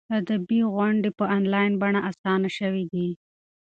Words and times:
ادبي 0.17 0.59
غونډې 0.73 1.09
په 1.19 1.25
انلاین 1.37 1.71
بڼه 1.81 1.99
اسانه 2.09 2.49
شوي 2.57 2.83
دي. 2.93 3.07